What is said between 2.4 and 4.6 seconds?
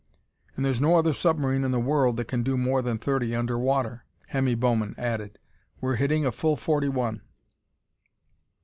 do more than thirty under water!" Hemmy